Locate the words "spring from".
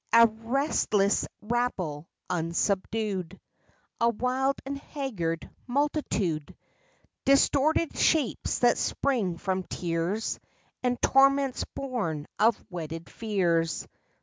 8.79-9.61